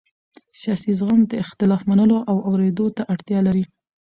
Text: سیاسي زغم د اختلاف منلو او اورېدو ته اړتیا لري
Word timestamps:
سیاسي 0.61 0.91
زغم 0.99 1.21
د 1.27 1.33
اختلاف 1.43 1.81
منلو 1.89 2.17
او 2.29 2.37
اورېدو 2.47 2.85
ته 2.95 3.01
اړتیا 3.13 3.39
لري 3.47 3.63